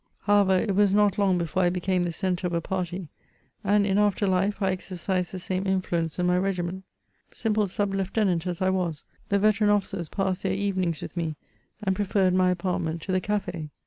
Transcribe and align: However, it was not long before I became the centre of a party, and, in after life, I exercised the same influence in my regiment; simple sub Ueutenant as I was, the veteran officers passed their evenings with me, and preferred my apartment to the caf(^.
However, 0.21 0.55
it 0.57 0.73
was 0.73 0.93
not 0.95 1.19
long 1.19 1.37
before 1.37 1.61
I 1.61 1.69
became 1.69 2.05
the 2.05 2.11
centre 2.11 2.47
of 2.47 2.53
a 2.53 2.59
party, 2.59 3.09
and, 3.63 3.85
in 3.85 3.99
after 3.99 4.25
life, 4.25 4.59
I 4.59 4.71
exercised 4.71 5.31
the 5.31 5.37
same 5.37 5.67
influence 5.67 6.17
in 6.17 6.25
my 6.25 6.39
regiment; 6.39 6.85
simple 7.31 7.67
sub 7.67 7.93
Ueutenant 7.93 8.47
as 8.47 8.63
I 8.63 8.71
was, 8.71 9.05
the 9.29 9.37
veteran 9.37 9.69
officers 9.69 10.09
passed 10.09 10.41
their 10.41 10.53
evenings 10.55 11.03
with 11.03 11.15
me, 11.15 11.35
and 11.83 11.95
preferred 11.95 12.33
my 12.33 12.49
apartment 12.49 13.03
to 13.03 13.11
the 13.11 13.21
caf(^. 13.21 13.69